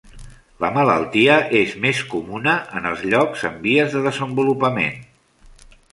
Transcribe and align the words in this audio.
La 0.63 0.69
malaltia 0.77 1.35
és 1.59 1.75
més 1.83 2.01
comuna 2.13 2.55
en 2.79 2.89
els 2.93 3.03
llocs 3.13 3.45
en 3.51 3.61
vies 3.67 3.95
de 3.99 4.03
desenvolupament. 4.11 4.99